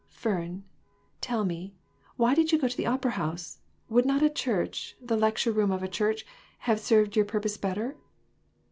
[0.09, 0.63] "Fern,
[1.21, 1.75] tell me,
[2.15, 3.59] why did you go to the opera house?
[3.87, 6.25] Would not a church, the lecture room of a church,
[6.61, 7.95] have served your purpose better?"